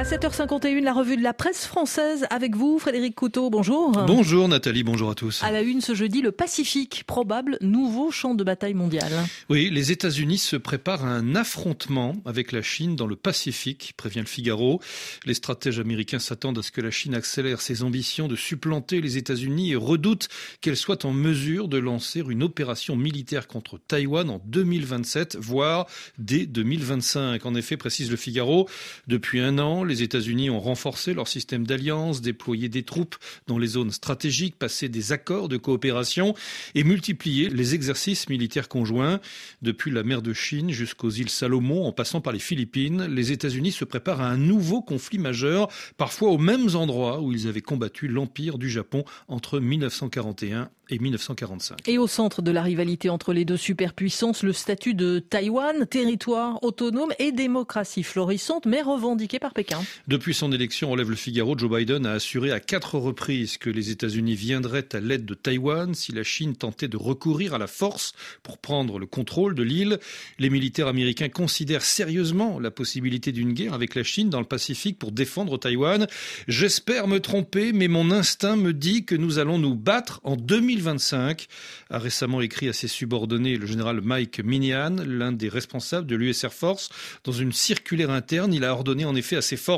À 0.00 0.02
7h51, 0.02 0.82
la 0.82 0.94
revue 0.94 1.18
de 1.18 1.22
la 1.22 1.34
presse 1.34 1.66
française 1.66 2.26
avec 2.30 2.56
vous, 2.56 2.78
Frédéric 2.78 3.14
Couteau. 3.14 3.50
Bonjour. 3.50 3.92
Bonjour 4.06 4.48
Nathalie, 4.48 4.82
bonjour 4.82 5.10
à 5.10 5.14
tous. 5.14 5.42
À 5.42 5.50
la 5.50 5.60
une 5.60 5.82
ce 5.82 5.94
jeudi, 5.94 6.22
le 6.22 6.32
Pacifique, 6.32 7.04
probable 7.06 7.58
nouveau 7.60 8.10
champ 8.10 8.34
de 8.34 8.42
bataille 8.42 8.72
mondial. 8.72 9.12
Oui, 9.50 9.68
les 9.68 9.92
États-Unis 9.92 10.38
se 10.38 10.56
préparent 10.56 11.04
à 11.04 11.10
un 11.10 11.34
affrontement 11.34 12.16
avec 12.24 12.50
la 12.50 12.62
Chine 12.62 12.96
dans 12.96 13.06
le 13.06 13.14
Pacifique, 13.14 13.92
prévient 13.98 14.20
le 14.20 14.24
Figaro. 14.24 14.80
Les 15.26 15.34
stratèges 15.34 15.80
américains 15.80 16.18
s'attendent 16.18 16.60
à 16.60 16.62
ce 16.62 16.70
que 16.70 16.80
la 16.80 16.90
Chine 16.90 17.14
accélère 17.14 17.60
ses 17.60 17.82
ambitions 17.82 18.26
de 18.26 18.36
supplanter 18.36 19.02
les 19.02 19.18
États-Unis 19.18 19.72
et 19.72 19.76
redoutent 19.76 20.30
qu'elle 20.62 20.78
soit 20.78 21.04
en 21.04 21.12
mesure 21.12 21.68
de 21.68 21.76
lancer 21.76 22.24
une 22.26 22.42
opération 22.42 22.96
militaire 22.96 23.46
contre 23.46 23.78
Taïwan 23.78 24.30
en 24.30 24.40
2027, 24.46 25.36
voire 25.38 25.84
dès 26.16 26.46
2025. 26.46 27.44
En 27.44 27.54
effet, 27.54 27.76
précise 27.76 28.10
le 28.10 28.16
Figaro, 28.16 28.66
depuis 29.06 29.40
un 29.40 29.58
an, 29.58 29.84
les 29.90 29.99
États-Unis 30.02 30.50
ont 30.50 30.60
renforcé 30.60 31.14
leur 31.14 31.28
système 31.28 31.66
d'alliance, 31.66 32.20
déployé 32.20 32.68
des 32.68 32.82
troupes 32.82 33.16
dans 33.46 33.58
les 33.58 33.66
zones 33.66 33.90
stratégiques, 33.90 34.58
passé 34.58 34.88
des 34.88 35.12
accords 35.12 35.48
de 35.48 35.56
coopération 35.56 36.34
et 36.74 36.84
multiplié 36.84 37.48
les 37.48 37.74
exercices 37.74 38.28
militaires 38.28 38.68
conjoints. 38.68 39.20
Depuis 39.62 39.90
la 39.90 40.02
mer 40.02 40.22
de 40.22 40.32
Chine 40.32 40.70
jusqu'aux 40.70 41.10
îles 41.10 41.30
Salomon, 41.30 41.86
en 41.86 41.92
passant 41.92 42.20
par 42.20 42.32
les 42.32 42.38
Philippines, 42.38 43.04
les 43.04 43.32
États-Unis 43.32 43.72
se 43.72 43.84
préparent 43.84 44.20
à 44.20 44.28
un 44.28 44.36
nouveau 44.36 44.82
conflit 44.82 45.18
majeur, 45.18 45.68
parfois 45.96 46.30
aux 46.30 46.38
mêmes 46.38 46.74
endroits 46.74 47.20
où 47.20 47.32
ils 47.32 47.48
avaient 47.48 47.60
combattu 47.60 48.08
l'Empire 48.08 48.58
du 48.58 48.70
Japon 48.70 49.04
entre 49.28 49.60
1941 49.60 50.70
et 50.90 50.98
1945. 50.98 51.88
Et 51.88 51.98
au 51.98 52.06
centre 52.06 52.42
de 52.42 52.50
la 52.50 52.62
rivalité 52.62 53.08
entre 53.08 53.32
les 53.32 53.44
deux 53.44 53.56
superpuissances, 53.56 54.42
le 54.42 54.52
statut 54.52 54.94
de 54.94 55.18
Taïwan, 55.18 55.86
territoire 55.86 56.62
autonome 56.62 57.12
et 57.18 57.32
démocratie 57.32 58.02
florissante, 58.02 58.66
mais 58.66 58.82
revendiqué 58.82 59.38
par 59.38 59.54
Pékin. 59.54 59.79
Depuis 60.08 60.34
son 60.34 60.52
élection, 60.52 60.90
relève 60.90 61.10
le 61.10 61.16
Figaro, 61.16 61.56
Joe 61.56 61.70
Biden 61.70 62.06
a 62.06 62.12
assuré 62.12 62.50
à 62.50 62.60
quatre 62.60 62.98
reprises 62.98 63.58
que 63.58 63.70
les 63.70 63.90
États-Unis 63.90 64.34
viendraient 64.34 64.88
à 64.94 65.00
l'aide 65.00 65.24
de 65.24 65.34
Taïwan 65.34 65.94
si 65.94 66.12
la 66.12 66.22
Chine 66.22 66.56
tentait 66.56 66.88
de 66.88 66.96
recourir 66.96 67.54
à 67.54 67.58
la 67.58 67.66
force 67.66 68.12
pour 68.42 68.58
prendre 68.58 68.98
le 68.98 69.06
contrôle 69.06 69.54
de 69.54 69.62
l'île. 69.62 69.98
Les 70.38 70.50
militaires 70.50 70.88
américains 70.88 71.28
considèrent 71.28 71.82
sérieusement 71.82 72.58
la 72.58 72.70
possibilité 72.70 73.32
d'une 73.32 73.52
guerre 73.52 73.74
avec 73.74 73.94
la 73.94 74.02
Chine 74.02 74.30
dans 74.30 74.40
le 74.40 74.46
Pacifique 74.46 74.98
pour 74.98 75.12
défendre 75.12 75.58
Taïwan. 75.58 76.06
J'espère 76.48 77.08
me 77.08 77.20
tromper, 77.20 77.72
mais 77.72 77.88
mon 77.88 78.10
instinct 78.10 78.56
me 78.56 78.72
dit 78.72 79.04
que 79.04 79.14
nous 79.14 79.38
allons 79.38 79.58
nous 79.58 79.74
battre 79.74 80.20
en 80.24 80.36
2025, 80.36 81.46
a 81.90 81.98
récemment 81.98 82.40
écrit 82.40 82.68
à 82.68 82.72
ses 82.72 82.88
subordonnés 82.88 83.56
le 83.56 83.66
général 83.66 84.00
Mike 84.00 84.40
Minihan, 84.40 84.96
l'un 85.06 85.32
des 85.32 85.48
responsables 85.48 86.06
de 86.06 86.16
l'US 86.16 86.44
Air 86.44 86.52
Force. 86.52 86.90
Dans 87.24 87.32
une 87.32 87.52
circulaire 87.52 88.10
interne, 88.10 88.52
il 88.52 88.64
a 88.64 88.72
ordonné 88.72 89.04
en 89.04 89.14
effet 89.14 89.36
à 89.36 89.42
ses 89.42 89.56
forces 89.56 89.69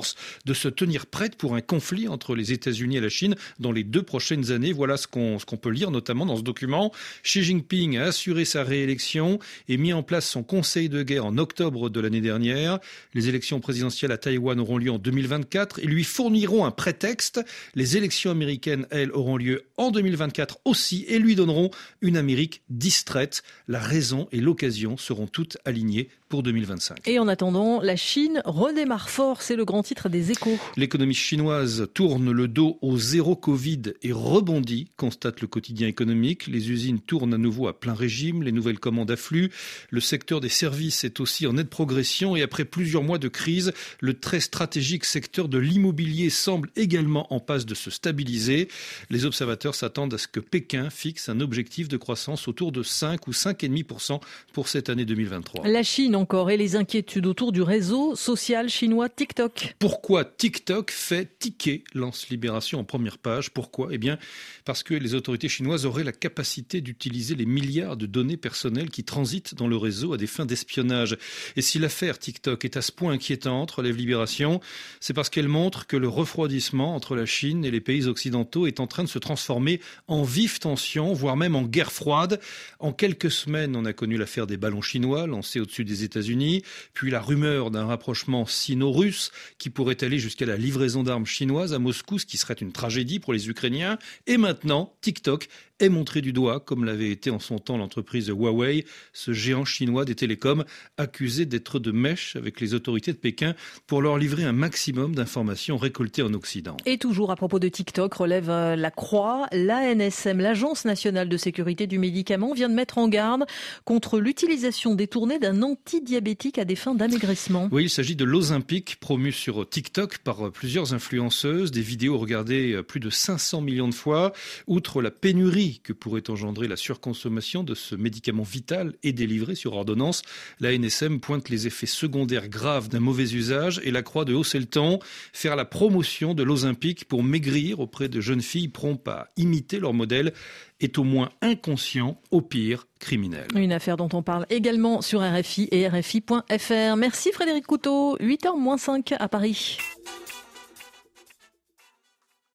de 0.45 0.55
se 0.55 0.69
tenir 0.69 1.07
prêtes 1.07 1.37
pour 1.37 1.55
un 1.55 1.61
conflit 1.61 2.09
entre 2.09 2.35
les 2.35 2.53
États-Unis 2.53 2.97
et 2.97 3.01
la 3.01 3.09
Chine 3.09 3.35
dans 3.59 3.73
les 3.73 3.85
deux 3.85 4.03
prochaines 4.03 4.51
années. 4.51 4.73
Voilà 4.73 4.97
ce 4.97 5.07
qu'on 5.07 5.39
peut 5.39 5.71
lire 5.71 5.91
notamment 5.91 6.27
dans 6.27 6.37
ce 6.37 6.43
document. 6.43 6.93
Xi 7.23 7.43
Jinping 7.43 7.99
a 7.99 8.05
assuré 8.05 8.45
sa 8.45 8.63
réélection 8.63 9.39
et 9.69 9.77
mis 9.77 9.93
en 9.93 10.03
place 10.03 10.29
son 10.29 10.43
conseil 10.43 10.89
de 10.89 11.03
guerre 11.03 11.27
en 11.27 11.39
octobre 11.39 11.91
de 11.91 12.01
l'année 12.01 12.21
dernière. 12.21 12.79
Les 13.15 13.29
élections 13.29 13.61
présidentielles 13.61 14.13
à 14.13 14.19
Taïwan 14.19 14.59
auront 14.61 14.79
lieu 14.79 14.91
en 14.91 14.99
2024 14.99 15.81
et 15.81 15.87
lui 15.87 16.05
fourniront 16.05 16.65
un 16.65 16.71
prétexte. 16.71 17.41
Les 17.75 17.97
élections 17.97 18.31
américaines, 18.31 18.87
elles, 18.91 19.13
auront 19.13 19.37
lieu 19.37 19.65
en 19.77 19.91
2024 19.91 20.61
aussi 20.65 21.05
et 21.09 21.19
lui 21.19 21.35
donneront 21.35 21.71
une 22.01 22.17
Amérique 22.17 22.63
distraite. 22.71 23.43
La 23.69 23.81
raison 23.81 24.29
et 24.33 24.41
l'occasion 24.41 24.97
seront 24.97 25.27
toutes 25.27 25.59
alignées 25.65 26.09
pour 26.33 26.43
2025. 26.43 27.07
Et 27.07 27.19
en 27.19 27.29
attendant, 27.29 27.83
la 27.83 27.95
Chine 27.95 28.41
redémarre 28.47 29.11
fort, 29.11 29.43
c'est 29.43 29.55
le 29.55 29.67
grand 29.67 29.83
titre 29.83 30.09
des 30.09 30.31
échos. 30.31 30.59
L'économie 30.79 31.13
chinoise 31.13 31.89
tourne 31.93 32.33
le 32.33 32.49
dos 32.49 32.79
au 32.81 32.97
zéro 32.97 33.37
Covid 33.37 33.83
et 34.01 34.13
rebondit, 34.13 34.89
constate 34.97 35.43
le 35.43 35.47
quotidien 35.47 35.89
économique. 35.89 36.47
Les 36.47 36.71
usines 36.71 37.01
tournent 37.01 37.35
à 37.35 37.37
nouveau 37.37 37.69
à 37.69 37.79
plein 37.79 37.93
régime, 37.93 38.43
les 38.43 38.51
nouvelles 38.51 38.79
commandes 38.79 39.11
affluent. 39.11 39.51
Le 39.91 40.01
secteur 40.01 40.41
des 40.41 40.49
services 40.49 41.05
est 41.05 41.21
aussi 41.21 41.47
en 41.47 41.53
nette 41.53 41.69
progression 41.69 42.35
et 42.35 42.41
après 42.41 42.65
plusieurs 42.65 43.03
mois 43.03 43.19
de 43.19 43.29
crise, 43.29 43.75
le 44.01 44.19
très 44.19 44.41
stratégique 44.41 45.05
secteur 45.05 45.51
de 45.51 45.59
l'immobilier 45.59 46.31
semble 46.31 46.71
également 46.77 47.31
en 47.31 47.41
passe 47.41 47.67
de 47.67 47.75
se 47.75 47.91
stabiliser. 47.91 48.69
Les 49.11 49.27
observateurs 49.27 49.75
s'attendent 49.75 50.15
à 50.15 50.19
ce 50.19 50.29
que 50.29 50.41
Pékin 50.41 50.89
fixe 50.89 51.29
un 51.29 51.41
objectif 51.41 51.89
de 51.89 51.99
croissance 51.99 52.49
autour 52.49 52.73
de 52.73 52.83
5 52.83 53.29
ou 53.29 53.33
5,5% 53.33 54.19
pour 54.55 54.69
cette 54.69 54.89
année 54.89 55.05
2023. 55.05 55.69
La 55.69 55.83
Chine 55.83 56.22
encore 56.23 56.51
et 56.53 56.57
les 56.57 56.77
inquiétudes 56.77 57.27
autour 57.27 57.51
du 57.51 57.63
réseau 57.63 58.15
social 58.15 58.69
chinois 58.69 59.09
TikTok. 59.09 59.75
Pourquoi 59.81 60.25
TikTok 60.25 60.93
fait 60.93 61.37
ticker 61.41 61.83
lance 61.95 62.29
Libération 62.29 62.79
en 62.79 62.85
première 62.85 63.19
page? 63.19 63.51
Pourquoi? 63.51 63.89
Eh 63.91 63.99
bien, 63.99 64.19
parce 64.65 64.85
que 64.85 64.95
les 64.95 65.15
autorités 65.15 65.49
chinoises 65.49 65.85
auraient 65.85 66.05
la 66.05 66.13
capacité 66.13 66.81
d'utiliser 66.81 67.35
les 67.35 67.45
milliards 67.45 67.97
de 67.97 68.07
données 68.07 68.37
personnelles 68.37 68.91
qui 68.91 69.03
transitent 69.03 69.57
dans 69.57 69.67
le 69.67 69.77
réseau 69.77 70.13
à 70.13 70.17
des 70.17 70.29
fins 70.29 70.47
d'espionnage. 70.47 71.19
Et 71.57 71.61
si 71.61 71.81
l'affaire 71.81 72.21
TikTok 72.21 72.65
est 72.65 72.77
à 72.77 72.83
ce 72.83 72.93
point 72.93 73.15
inquiétante, 73.15 73.73
relève 73.73 73.97
Libération, 73.97 74.61
c'est 75.01 75.15
parce 75.15 75.29
qu'elle 75.29 75.49
montre 75.49 75.89
que 75.89 75.97
le 75.97 76.09
refroidissement 76.09 76.95
entre 76.95 77.17
la 77.17 77.27
Chine 77.27 77.65
et 77.65 77.73
les 77.73 77.81
pays 77.81 78.07
occidentaux 78.07 78.69
est 78.69 78.79
en 78.79 78.87
train 78.87 79.03
de 79.03 79.09
se 79.09 79.19
transformer 79.19 79.81
en 80.07 80.23
vive 80.23 80.61
tension, 80.61 81.13
voire 81.15 81.37
même 81.37 81.57
en 81.57 81.63
guerre 81.63 81.91
froide. 81.91 82.39
En 82.79 82.93
quelques 82.93 83.33
semaines, 83.33 83.75
on 83.75 83.85
a 83.87 83.93
connu 83.93 84.17
l'affaire 84.17 84.47
des 84.47 84.57
ballons 84.57 84.83
chinois 84.83 85.27
lancés 85.27 85.59
au-dessus 85.59 85.85
des 85.85 86.05
États-Unis, 86.13 86.63
puis 86.95 87.11
la 87.11 87.21
rumeur 87.21 87.71
d'un 87.71 87.87
rapprochement 87.87 88.47
sino-russe 88.47 89.33
qui 89.59 89.71
pourrait 89.71 90.03
aller 90.05 90.19
jusqu'à 90.19 90.47
la 90.47 90.57
livraison 90.57 91.03
d'armes 91.03 91.27
chinoises 91.27 91.73
à 91.73 91.79
Moscou, 91.79 92.19
ce 92.19 92.27
qui 92.27 92.37
serait 92.37 92.55
une 92.55 92.73
tragédie 92.73 93.19
pour 93.19 93.33
les 93.33 93.49
Ukrainiens. 93.49 93.99
Et 94.27 94.37
maintenant, 94.37 94.95
TikTok 95.01 95.49
est 95.81 95.89
montré 95.89 96.21
du 96.21 96.33
doigt, 96.33 96.61
comme 96.61 96.85
l'avait 96.85 97.11
été 97.11 97.31
en 97.31 97.41
son 97.41 97.59
temps 97.59 97.77
l'entreprise 97.77 98.29
Huawei, 98.29 98.85
ce 99.13 99.33
géant 99.33 99.65
chinois 99.65 100.05
des 100.05 100.15
télécoms, 100.15 100.65
accusé 100.97 101.45
d'être 101.45 101.81
de 101.81 101.91
mèche 101.91 102.37
avec 102.37 102.61
les 102.61 102.75
autorités 102.75 103.13
de 103.13 103.19
Pékin 103.19 103.55
pour 103.87 104.01
leur 104.01 104.17
livrer 104.17 104.45
un 104.45 104.53
maximum 104.53 105.15
d'informations 105.15 105.77
récoltées 105.77 106.23
en 106.23 106.35
Occident. 106.35 106.77
Et 106.87 106.99
toujours 106.99 107.33
à 107.33 107.37
propos 107.37 107.59
de 107.59 107.69
TikTok, 107.69 108.15
relève 108.15 108.49
euh, 108.49 108.77
la 108.77 108.91
Croix, 108.91 109.47
l'ANSM, 109.53 110.39
l'Agence 110.39 110.85
nationale 110.85 111.29
de 111.29 111.37
sécurité 111.37 111.87
du 111.87 111.99
médicament, 111.99 112.53
vient 112.53 112.69
de 112.69 112.75
mettre 112.75 112.99
en 112.99 113.09
garde 113.09 113.45
contre 113.85 114.21
l'utilisation 114.21 114.95
détournée 114.95 115.41
d'un 115.41 115.63
antidiabétique 116.03 116.59
à 116.59 116.65
des 116.65 116.75
fins 116.75 116.97
d'amaigrissement. 116.97 117.69
Oui, 117.71 117.85
il 117.85 117.91
s'agit 117.91 118.17
de 118.17 118.25
l'Ozympique, 118.25 118.97
promu 118.99 119.31
sur 119.31 119.69
TikTok 119.69 120.19
par 120.19 120.51
plusieurs 120.51 120.95
influenceuses, 120.95 121.71
des 121.71 121.81
vidéos 121.81 122.19
regardées 122.19 122.83
plus 122.83 122.99
de 122.99 123.09
500 123.09 123.61
millions 123.61 123.89
de 123.89 123.95
fois. 123.95 124.33
Outre 124.67 125.01
la 125.01 125.13
pénurie 125.13 125.81
que 125.85 125.93
pourrait 125.93 126.29
engendrer 126.29 126.67
la 126.67 126.75
surconsommation 126.75 127.63
de 127.63 127.77
ce 127.77 127.95
médicament 127.95 128.43
vital 128.43 128.95
et 129.05 129.13
délivré 129.13 129.55
sur 129.55 129.75
ordonnance. 129.75 130.23
La 130.59 130.77
NSM 130.77 131.21
pointe 131.21 131.49
les 131.49 131.69
effets 131.69 131.87
secondaires 131.87 132.49
graves 132.49 132.89
d'un 132.89 133.01
mauvais 133.01 133.35
usage 133.35 133.81
et 133.85 133.93
la 133.93 134.03
croix 134.03 134.25
de 134.25 134.35
hausser 134.35 134.59
le 134.59 134.67
temps, 134.67 134.99
faire 135.33 135.55
la 135.55 135.65
promotion 135.65 136.35
de 136.35 136.43
l'Ozympique 136.43 137.05
pour 137.05 137.23
maigrir 137.23 137.79
auprès 137.79 138.09
de 138.09 138.21
jeunes 138.21 138.43
filles 138.43 138.69
promptes 138.69 139.07
à 139.07 139.31
imiter 139.37 139.79
leur 139.79 139.95
modèle 139.95 140.33
est 140.83 140.99
au 140.99 141.05
moins 141.05 141.31
inconscient, 141.41 142.21
au 142.31 142.41
pire 142.41 142.87
criminel. 142.99 143.47
Une 143.55 143.73
affaire 143.73 143.97
dont 143.97 144.09
on 144.13 144.23
parle 144.23 144.47
également 144.51 145.01
sur 145.01 145.21
RFI 145.21 145.69
et 145.71 145.89
RFI.fr. 145.89 146.97
Merci 146.97 147.33
Frédéric 147.33 147.67
Couteau, 147.67 148.17
8h 148.19 148.59
moins 148.59 148.79
5 148.79 149.15
à 149.19 149.29
Paris. 149.29 149.79